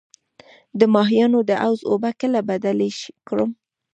[0.79, 2.89] د ماهیانو د حوض اوبه کله بدلې
[3.27, 3.51] کړم؟